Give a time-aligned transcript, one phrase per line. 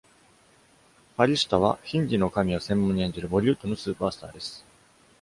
[1.15, 4.65] Farishta は、ヒンディーの神を専門に演じるボリウッドのスーパースターです。